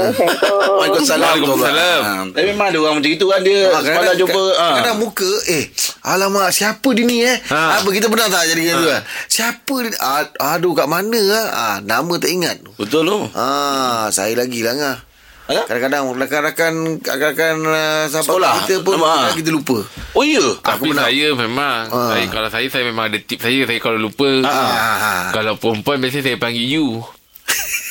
Waalaikumsalam. 0.72 1.28
Waalaikumsalam. 1.36 2.00
Tapi 2.32 2.46
memang 2.48 2.66
ada 2.68 2.78
orang 2.80 2.94
macam 2.98 3.10
itu 3.10 3.26
kan 3.26 3.40
dia 3.40 3.60
Ah, 3.68 3.80
sekolah 3.80 4.14
jumpa. 4.14 4.44
ah. 4.54 4.74
Kadang 4.78 4.96
muka 4.98 5.30
Eh 5.46 5.64
Alamak 6.02 6.50
Siapa 6.50 6.88
dia 6.90 7.04
ni 7.04 7.22
eh 7.22 7.38
Ha. 7.44 7.78
Apa 7.78 7.88
kita 7.90 8.06
pernah 8.06 8.26
tak 8.26 8.48
jadi 8.48 8.62
macam 8.64 8.76
tu 8.78 8.88
kan 8.88 9.00
Siapa 9.26 9.74
dia 9.80 9.94
Ah, 9.98 10.22
Aduh 10.52 10.72
kat 10.72 10.84
mana 10.84 11.18
ah? 11.32 11.48
ah 11.48 11.76
Nama 11.78 12.12
tak 12.16 12.28
ingat 12.28 12.56
Betul 12.74 13.04
tu. 13.04 13.18
Ah, 13.32 14.08
Saya 14.08 14.34
lagi 14.34 14.60
lah 14.60 14.72
ngah 14.72 14.98
Ada? 15.44 15.62
Kadang-kadang 15.64 16.02
Rakan-rakan 16.14 16.72
Rakan-rakan 16.98 17.54
uh, 17.64 18.04
Sahabat 18.06 18.26
Sekolah? 18.26 18.52
kita 18.62 18.74
pun 18.80 18.94
Nama, 18.96 19.32
Kita 19.32 19.50
lupa 19.50 19.78
Oh 20.12 20.22
ya. 20.22 20.44
Tapi 20.58 20.88
pernah. 20.88 21.06
saya 21.06 21.26
memang 21.32 21.80
Ah. 21.88 22.10
saya, 22.12 22.24
Kalau 22.26 22.48
saya 22.48 22.66
Saya 22.66 22.84
memang 22.84 23.04
ada 23.06 23.18
tip 23.18 23.38
saya 23.38 23.60
Saya 23.62 23.78
kalau 23.78 23.98
lupa 23.98 24.28
ah. 24.42 25.28
Kalau 25.30 25.54
perempuan 25.56 25.98
Biasanya 25.98 26.24
saya 26.24 26.36
panggil 26.36 26.66
you 26.66 26.86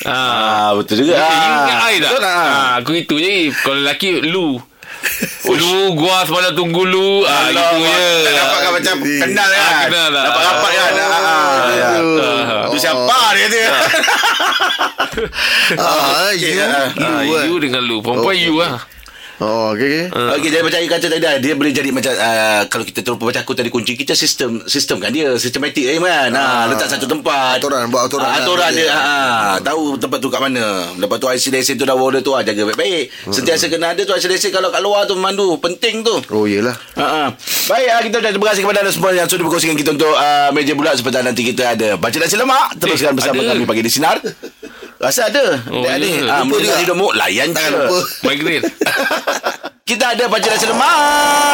Ah, 0.02 0.10
Ah 0.66 0.70
betul 0.74 0.98
juga. 0.98 1.14
Eh, 1.14 1.22
you 1.22 1.52
ingat 1.54 1.78
I 1.80 1.94
tak? 1.94 2.10
Betul 2.10 2.20
tak? 2.20 2.34
Ah, 2.34 2.72
aku 2.76 2.90
itu 2.96 3.14
je. 3.16 3.34
Kalau 3.54 3.78
lelaki, 3.78 4.08
lu. 4.24 4.58
Lu 5.52 5.92
gua 5.94 6.24
semalam 6.24 6.52
tunggu 6.56 6.82
lu. 6.82 7.22
Ah, 7.22 7.52
itu 7.52 7.60
tak 8.24 8.32
dapat 8.34 8.58
kan 8.58 8.70
macam 8.72 8.94
kenal 9.04 9.48
kan. 9.48 9.60
Ah, 9.62 9.80
kenal 9.86 10.08
lah. 10.10 10.22
Dapat 10.26 10.42
rapat 10.42 10.70
kan. 10.72 10.92
Ah, 10.92 11.12
ah. 11.12 11.60
Ah. 11.82 12.64
Tu 12.72 12.76
siapa 12.80 13.16
dia 13.36 13.46
tu? 13.46 13.58
Ah, 15.76 16.30
you. 16.40 16.50
ah. 16.56 16.88
Ah, 16.96 17.20
You, 17.22 17.34
eh. 17.36 17.44
you 17.46 17.56
dengan 17.60 17.82
lu. 17.84 18.00
Perempuan 18.00 18.34
you 18.34 18.56
okey. 18.56 18.70
Oh, 19.38 19.72
okey 19.72 20.06
okey. 20.06 20.06
Okey, 20.12 20.48
jadi 20.48 20.62
macam 20.62 20.78
kata 20.88 21.06
tadi 21.08 21.18
dah, 21.18 21.34
dia 21.36 21.52
boleh 21.52 21.70
jadi 21.70 21.88
macam 21.88 22.12
uh, 22.12 22.62
kalau 22.66 22.84
kita 22.84 23.00
terlupa 23.00 23.24
baca 23.24 23.40
aku 23.40 23.52
tadi 23.52 23.68
kunci 23.68 23.94
kita 23.94 24.12
sistem 24.12 24.60
sistem 24.64 24.98
kan 24.98 25.08
dia 25.08 25.34
sistematik 25.34 25.82
eh 25.82 25.96
kan. 25.96 26.30
Ha, 26.30 26.68
letak 26.68 26.88
satu 26.88 27.06
tempat. 27.06 27.58
Aturan, 27.58 27.88
buat 27.88 28.06
aturan 28.06 28.22
Ah, 28.22 28.30
lah. 28.30 28.40
aturan 28.40 28.70
dia. 28.70 28.84
Ya. 28.84 28.94
Ha, 28.94 29.14
tahu 29.58 29.96
tempat 29.96 30.18
tu 30.18 30.28
kat 30.28 30.38
mana. 30.38 30.62
Lepas 30.94 31.16
tu 31.16 31.26
IC 31.26 31.44
lesen 31.50 31.74
tu 31.74 31.82
dah 31.82 31.94
order 31.94 32.20
tu 32.20 32.30
ah, 32.30 32.40
jaga 32.40 32.66
baik-baik. 32.66 33.10
Sentiasa 33.26 33.66
kena 33.66 33.92
ada 33.92 34.02
tu 34.02 34.12
IC 34.12 34.26
lesen 34.26 34.50
kalau 34.50 34.68
kat 34.68 34.78
luar 34.78 35.04
tu 35.04 35.14
memandu. 35.14 35.56
Penting 35.56 36.02
tu. 36.02 36.14
Oh, 36.28 36.44
yelah. 36.44 36.76
Ha, 36.94 37.02
ha. 37.02 37.24
Baik, 37.66 37.88
ah, 37.88 38.00
kita 38.00 38.16
dah 38.18 38.30
terima 38.30 38.46
kasih 38.48 38.62
kepada 38.62 38.78
anda 38.80 38.92
semua 38.92 39.10
yang 39.10 39.26
sudah 39.26 39.42
berkongsikan 39.42 39.74
kita 39.74 39.90
untuk 39.92 40.12
uh, 40.12 40.50
meja 40.50 40.72
bulat 40.72 40.94
seperti 40.94 41.18
nanti 41.18 41.42
kita 41.44 41.72
ada 41.72 41.88
baca 41.96 42.16
nasi 42.16 42.36
lemak. 42.36 42.76
Teruskan 42.76 43.10
Eh, 43.10 43.16
bersama 43.16 43.40
ada. 43.40 43.50
kami 43.52 43.64
pagi 43.64 43.80
di 43.80 43.90
sinar. 43.90 44.22
Rasa 45.02 45.26
ada. 45.26 45.58
Oh, 45.66 45.82
Ada. 45.82 45.98
ya. 45.98 46.22
Ah, 46.30 46.46
Lupa 46.46 46.62
juga. 46.62 46.78
hidup 46.78 46.94
mu 46.94 47.10
layan 47.10 47.50
Takkan 47.50 47.68
je. 47.68 47.74
lupa. 47.76 47.98
Migraine. 48.28 48.64
Kita 49.88 50.14
ada 50.14 50.30
baca 50.30 50.46
nasi 50.46 50.62
lemak. 50.64 50.94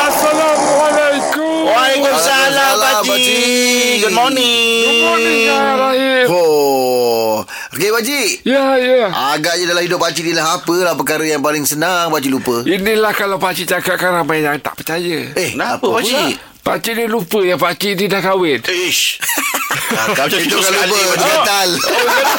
Assalamualaikum. 0.06 1.64
Waalaikumsalam 1.64 2.74
Pakcik. 2.76 3.08
Pakcik. 3.08 3.94
Good 4.04 4.12
morning. 4.12 5.48
Rahim. 5.48 6.26
Oh. 6.28 7.40
Okey, 7.72 7.88
pakcik. 7.88 8.28
Ya, 8.44 8.76
ya. 8.76 9.08
Agaknya 9.32 9.64
dalam 9.66 9.80
hidup 9.80 9.96
pakcik 9.98 10.24
ni 10.24 10.34
lah 10.34 10.58
Apalah 10.58 10.92
perkara 10.92 11.22
yang 11.22 11.40
paling 11.40 11.62
senang 11.62 12.10
pakcik 12.10 12.28
lupa 12.30 12.66
Inilah 12.66 13.14
kalau 13.14 13.38
pakcik 13.38 13.64
cakap 13.66 13.96
kan 13.96 14.12
ramai 14.12 14.44
yang 14.44 14.60
tak 14.60 14.76
percaya. 14.76 15.32
Eh, 15.32 15.56
Kenapa 15.56 15.80
apa 15.80 15.96
Pakcik? 15.96 16.36
Pakcik 16.60 16.94
ni 16.94 17.04
lupa 17.06 17.40
yang 17.40 17.56
pakcik 17.56 17.96
ni 17.96 18.04
dah 18.06 18.20
kahwin. 18.20 18.60
Ish. 18.60 19.24
Ah, 19.68 19.76
Kau 20.10 20.24
macam 20.24 20.34
Itu 20.34 20.48
itu 20.48 20.56
kan 20.56 20.64
sekali. 20.66 20.88
lupa 20.88 21.06
Pakcik 21.12 21.28
gatal 21.28 21.68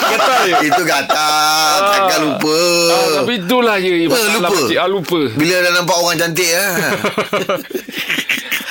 Gatal 0.10 0.42
ya? 0.44 0.58
Itu 0.64 0.82
gatal 0.84 1.80
Takkan 1.88 2.20
lupa 2.24 2.58
Ah, 2.90 3.08
tapi 3.16 3.34
itulah 3.38 3.76
je 3.78 3.90
Eh, 3.92 4.08
lupa. 4.08 4.48
pakcik. 4.50 4.76
Ah, 4.76 4.88
lupa. 4.88 5.20
Bila 5.32 5.54
dah 5.60 5.72
nampak 5.72 5.96
orang 5.96 6.16
cantik 6.18 6.50
ah. 6.52 6.74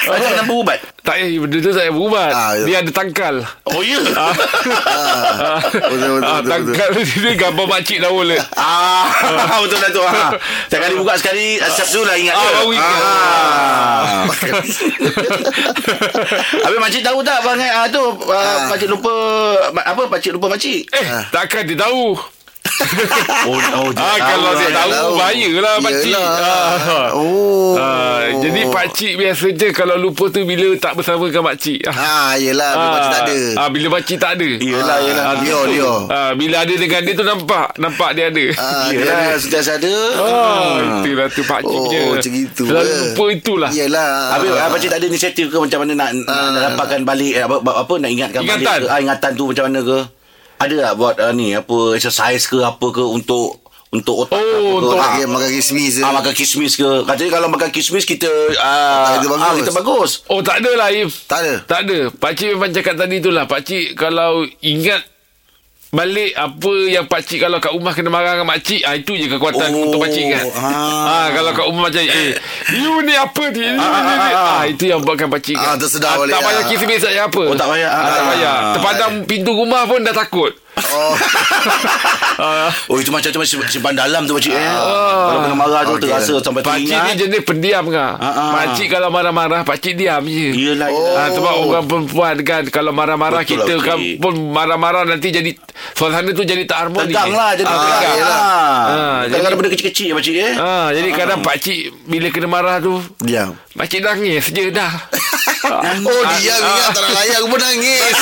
Macam 0.01 0.31
nak 0.33 0.45
berubat. 0.49 0.79
Tak 0.99 1.15
payah 1.17 1.39
benda 1.39 1.57
tu 1.59 1.71
saya 1.71 1.89
berubat. 1.89 2.31
Ah, 2.31 2.53
ya. 2.55 2.65
Dia 2.65 2.77
ada 2.79 2.91
tangkal. 2.91 3.35
Oh 3.67 3.81
ya. 3.81 3.99
ah. 4.11 4.33
Betul 5.63 5.89
betul 5.89 6.21
Ah, 6.21 6.39
betul, 6.39 6.43
betul. 6.43 6.75
tangkal 6.75 6.89
dia 6.99 7.33
gambar 7.35 7.65
makcik 7.67 7.99
dah 7.99 8.11
boleh. 8.11 8.39
Ah, 8.53 9.07
betul 9.59 9.79
lah 9.79 9.91
tu. 9.91 10.01
Ha. 10.03 10.13
Setiap 10.65 10.79
kali 10.83 10.95
buka 10.97 11.13
sekali, 11.15 11.47
asap 11.59 11.87
tu 11.89 12.01
lah 12.03 12.15
ingat 12.15 12.33
Ah, 12.33 12.39
dia. 12.39 12.51
baru 12.55 12.69
ingat. 12.71 12.99
Ah. 12.99 14.23
Habis 16.65 16.79
makcik 16.79 17.03
tahu 17.03 17.19
tak 17.21 17.39
bang 17.41 17.59
ah, 17.67 17.85
tu 17.87 18.03
ah, 18.27 18.48
pakcik 18.71 18.89
lupa 18.89 19.13
apa 19.83 20.03
pakcik 20.09 20.33
lupa 20.37 20.47
makcik. 20.53 20.89
Eh, 20.93 21.07
takkan 21.33 21.65
dia 21.67 21.79
tahu. 21.79 22.17
Oh, 23.45 23.55
oh 23.55 23.89
Ah, 23.95 24.17
kalau 24.17 24.53
dia 24.55 24.69
tahu, 24.71 24.91
tahu. 24.91 25.13
bahayalah 25.15 25.75
pakcik. 25.79 26.13
Yelah. 26.13 26.39
Ah. 26.39 27.09
Oh 27.13 27.75
Ah, 27.75 28.23
jadi 28.35 28.61
pakcik 28.67 29.13
biasa 29.15 29.47
je 29.51 29.69
kalau 29.71 29.97
lupa 29.97 30.27
tu 30.27 30.43
bila 30.43 30.73
tak 30.75 30.95
bersama 30.95 31.27
dengan 31.27 31.47
makcik. 31.47 31.85
Ah, 31.87 32.35
yelah 32.35 32.71
Bila 32.73 32.89
pakcik 32.93 33.11
tak 33.11 33.23
ada 33.25 33.39
Ah, 33.57 33.69
bila 33.69 33.87
makcik 33.91 34.17
tak 34.17 34.33
ada. 34.35 34.49
Yelah, 34.51 34.99
yelah. 35.01 35.25
Ah, 35.25 35.35
Leo, 35.39 35.61
Leo. 35.65 35.93
Ah, 36.07 36.33
bila 36.33 36.57
ada 36.59 36.75
dengan 36.75 37.01
dia 37.01 37.13
tu 37.13 37.25
nampak, 37.25 37.67
nampak 37.77 38.11
dia 38.13 38.25
ada. 38.29 38.45
Ah, 38.55 38.87
dia 38.89 38.99
Yelah, 38.99 39.17
ada. 39.29 39.37
sentiasa 39.39 39.71
ada. 39.77 39.95
Ah, 40.19 40.73
itulah 41.01 41.27
tu 41.29 41.43
pakcik 41.43 41.79
Oh, 41.79 41.87
je. 41.89 42.03
macam 42.11 42.33
itu, 42.35 42.63
Selalu 42.65 42.89
eh. 42.89 42.99
lupa 43.05 43.25
itulah. 43.31 43.71
Yelah 43.71 44.11
Habis 44.33 44.51
ah, 44.53 44.69
pakcik 44.69 44.89
tak 44.89 44.99
ada 44.99 45.07
inisiatif 45.07 45.47
ke 45.49 45.57
macam 45.57 45.79
mana 45.81 45.93
nak, 45.95 46.11
nak 46.27 46.61
dapatkan 46.69 47.01
balik 47.03 47.33
eh, 47.33 47.43
apa, 47.43 47.57
apa 47.63 47.95
nak 47.97 48.11
ingatkan 48.11 48.41
Ingatan. 48.41 48.61
balik 48.61 48.81
ke, 48.81 48.87
ah, 48.89 48.99
ingatan 48.99 49.31
tu 49.33 49.45
macam 49.47 49.65
mana 49.67 49.81
ke? 49.81 49.99
Ada 50.59 50.75
tak 50.85 50.95
buat 50.95 51.15
ah, 51.17 51.31
ni 51.31 51.53
apa 51.53 51.77
exercise 51.95 52.45
ke 52.45 52.59
apa 52.59 52.87
ke 52.89 53.01
untuk 53.01 53.63
untuk 53.89 54.15
otak 54.21 54.37
Oh, 54.37 54.43
ke 54.43 54.53
ke? 54.53 54.69
untuk- 54.77 54.93
Ah, 54.95 55.17
Makan, 55.17 55.29
makan 55.31 55.51
kismis 55.51 55.93
je. 55.95 56.03
Ah, 56.03 56.13
makan 56.13 56.33
kismis 56.33 56.73
ke 56.75 56.89
Katanya 57.03 57.31
kalau 57.33 57.49
makan 57.49 57.71
kismis 57.71 58.05
Kita 58.05 58.29
ah, 58.59 59.01
Otak 59.01 59.13
kita 59.17 59.29
bagus. 59.31 59.41
ah, 59.41 59.55
Kita 59.57 59.73
bagus 59.73 60.11
Oh, 60.27 60.41
tak 60.41 60.57
ada 60.61 60.71
lah, 60.75 60.89
If. 60.91 61.25
Tak 61.25 61.39
ada 61.41 61.55
Tak 61.65 61.79
ada. 61.83 61.99
Pakcik 62.13 62.49
memang 62.53 62.71
cakap 62.71 62.95
tadi 62.97 63.17
tu 63.19 63.31
lah. 63.31 63.45
Pakcik 63.45 63.95
kalau 63.95 64.33
ingat 64.61 65.01
balik 65.89 66.37
apa 66.37 66.73
yang 66.85 67.05
pakcik 67.05 67.41
kalau 67.41 67.57
kat 67.59 67.73
rumah 67.73 67.91
kena 67.91 68.09
marah 68.09 68.37
dengan 68.37 68.45
makcik, 68.47 68.85
ah, 68.85 68.93
itu 68.93 69.17
je 69.17 69.25
kekuatan 69.27 69.73
Oh, 69.73 69.89
untuk 69.89 70.05
pakcik 70.05 70.29
kan. 70.29 70.45
ah. 70.53 70.69
Ah. 71.09 71.27
kalau 71.33 71.51
kat 71.51 71.65
rumah 71.65 71.89
macam, 71.89 72.03
eh, 72.03 72.37
you 72.75 72.93
ni 73.01 73.15
apa 73.15 73.45
ni? 73.49 73.65
You 73.65 73.73
Ah, 73.75 73.97
ni, 73.99 74.13
ni. 74.13 74.29
ah, 74.29 74.37
ah. 74.37 74.49
Ah, 74.53 74.63
itu 74.67 74.85
yang 74.85 75.01
buatkan 75.01 75.29
pakcik 75.29 75.57
Ah, 75.57 75.73
kan. 75.73 75.81
tersedar 75.81 76.13
balik, 76.15 76.31
Tak 76.31 76.41
payah 76.43 76.59
ah. 76.59 76.69
kismis 76.69 77.01
saya 77.01 77.21
apa. 77.25 77.41
Oh, 77.43 77.57
tak 77.57 77.69
payah. 77.69 77.89
Ah, 77.89 78.05
tak 78.05 78.21
Ah. 78.21 78.29
payah. 78.29 78.57
Terpadam 78.75 79.11
pintu 79.25 79.51
rumah 79.55 79.83
pun 79.85 80.01
dah 80.01 80.13
takut. 80.13 80.53
Oh 80.89 81.15
Ah. 82.39 82.71
Oh 82.89 82.97
itu 82.97 83.11
macam 83.11 83.29
macam 83.33 83.59
simpan 83.67 83.93
dalam 83.93 84.23
tu 84.23 84.33
pakcik 84.33 84.51
eh. 84.51 84.63
Ah. 84.63 84.79
Kalau 85.29 85.41
kena 85.43 85.57
marah 85.57 85.81
tu 85.83 85.93
Okey. 85.93 86.07
terasa 86.07 86.33
sampai 86.39 86.63
Pakcik 86.63 86.79
ni 86.81 86.89
teringat. 86.89 87.17
jenis 87.19 87.41
pendiam 87.43 87.85
kan. 87.89 88.15
Ah, 88.15 88.27
ah. 88.29 88.51
Pakcik 88.55 88.87
kalau 88.89 89.09
marah-marah, 89.09 89.61
pakcik 89.63 89.95
diam 89.95 90.23
je. 90.23 90.49
Yelah. 90.53 90.89
Oh. 90.89 91.15
Ah, 91.15 91.29
sebab 91.29 91.53
orang 91.65 91.85
perempuan 91.85 92.37
kan 92.41 92.63
kalau 92.69 92.91
marah-marah 92.91 93.43
Betul 93.43 93.59
kita 93.59 93.73
lah, 93.73 93.85
kan 93.85 93.99
okey. 93.99 94.17
pun 94.17 94.33
marah-marah 94.49 95.03
nanti 95.05 95.29
jadi 95.29 95.51
suasana 95.93 96.31
tu 96.31 96.43
jadi 96.43 96.63
tak 96.63 96.79
harmoni. 96.81 97.11
Tegang 97.11 97.33
lah 97.33 97.51
jadi 97.53 97.67
Ah, 97.67 97.77
tegang. 97.77 98.17
Ah, 98.17 98.29
Ah, 98.29 99.19
Kadang-kadang 99.21 99.43
jadi- 99.43 99.57
benda 99.57 99.69
kecil-kecil 99.71 100.05
ya 100.05 100.15
pakcik 100.15 100.35
eh. 100.37 100.53
Ah, 100.57 100.89
jadi 100.91 101.09
kadang 101.11 101.39
pak 101.41 101.57
cik 101.59 101.79
bila 102.07 102.29
kena 102.29 102.49
marah 102.49 102.77
tu 102.79 102.95
Diam 103.19 103.51
Makcik 103.75 104.01
nangis 104.01 104.47
je 104.49 104.71
dah. 104.71 104.91
Oh 106.01 106.23
diam 106.31 106.61
ingat 106.61 106.89
tak 106.91 107.03
nak 107.03 107.13
layan 107.13 107.37
Aku 107.39 107.47
pun 107.49 107.59
nangis 107.59 108.15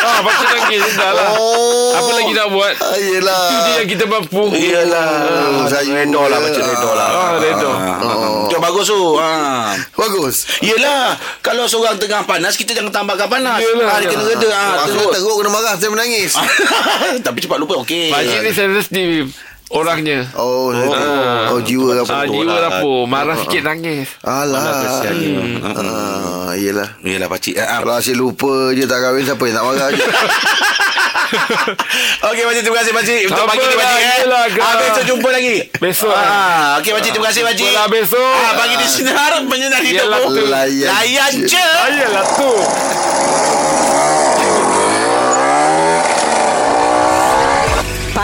ah, 0.00 0.18
pakcik 0.20 0.48
nangis 0.50 0.80
je 0.80 0.92
dah 0.92 1.10
lah. 1.10 1.28
Oh 1.32 1.92
Apa 1.92 2.10
lagi 2.12 2.32
nak 2.32 2.48
buat? 2.48 2.74
Ah, 2.76 2.96
Yelah 2.96 3.44
Itu 3.46 3.58
je 3.58 3.72
yang 3.74 3.88
kita 3.88 4.04
mampu. 4.06 4.42
Iyalah. 4.50 5.08
Oh, 5.54 5.66
saya- 5.66 5.88
Redor 5.90 6.26
lah 6.26 6.38
pakcik 6.40 6.62
redor 6.62 6.94
lah. 6.94 7.08
Ah, 7.10 7.32
redor. 7.36 7.74
Ah. 7.74 8.58
Bagus 8.60 8.86
tu. 8.86 9.02
Ah. 9.16 9.72
Bagus 9.96 10.44
Yelah 10.60 11.16
Kalau 11.40 11.64
seorang 11.64 11.96
tengah 11.96 12.22
panas 12.22 12.54
Kita 12.54 12.70
jangan 12.70 12.92
tambahkan 12.92 13.24
panas 13.26 13.56
Yelah. 13.58 13.88
ah, 13.88 13.96
Dia 13.98 14.08
kena 14.08 14.22
reda 14.22 14.48
ah, 14.48 14.84
teruk. 14.84 15.10
teruk 15.10 15.36
kena 15.36 15.50
marah 15.50 15.74
Saya 15.74 15.88
menangis 15.88 16.36
Tapi 17.26 17.38
cepat 17.40 17.56
lupa 17.56 17.80
Okey 17.80 18.12
Pakcik 18.12 18.38
ni 18.40 18.50
sensitif 18.52 19.24
orangnya. 19.70 20.26
Oh 20.34 20.70
Oh, 20.70 21.52
oh 21.52 21.60
jiwa 21.60 21.98
apa 21.98 22.12
Ah, 22.12 22.24
jiwa 22.24 22.44
lah. 22.44 22.58
rapur. 22.68 23.06
Marah 23.06 23.36
sikit 23.36 23.62
nangis. 23.62 24.08
Alah 24.20 24.60
kesian 24.80 25.14
dia. 25.16 25.40
Ah, 25.72 26.50
Yelah 26.52 26.88
Yelah 27.00 27.26
pakcik 27.26 27.54
ah, 27.54 27.66
ah. 27.68 27.78
Kalau 27.80 27.94
asyik 27.96 28.14
lupa 28.14 28.50
je 28.70 28.84
tak 28.84 28.98
kahwin 28.98 29.22
Siapa 29.22 29.38
yang 29.40 29.54
nak 29.54 29.64
marah 29.64 29.88
je 29.88 30.02
Okey 32.22 32.42
pakcik 32.42 32.62
terima 32.64 32.78
kasih 32.80 32.90
pakcik 32.92 33.20
Untuk 33.24 33.38
Tak 33.38 33.46
pagi 33.48 33.62
ni 33.62 33.76
pakcik 33.76 34.02
eh. 34.02 34.16
yelah, 34.20 34.42
ah, 34.58 34.74
Besok 34.76 35.04
jumpa 35.06 35.28
lagi 35.30 35.56
Besok. 35.78 36.10
ah, 36.10 36.78
Okey 36.78 36.90
pakcik 36.90 37.10
terima 37.12 37.28
kasih 37.30 37.42
pakcik 37.44 37.70
Apalah 37.70 37.86
besok. 37.88 38.34
ah, 38.36 38.52
Pagi 38.56 38.74
di 38.74 38.86
sinar 38.88 39.32
Menyenang 39.40 39.80
Yelah, 39.80 40.18
hidupmu. 40.20 40.42
Layan 40.44 40.88
Layan 40.90 41.32
je 41.46 41.62
Ayolah 41.80 42.24
tu. 42.34 42.50